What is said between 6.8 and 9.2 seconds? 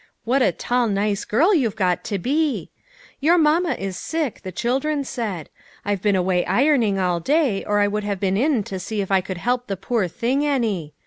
all day, or I would have been in to see if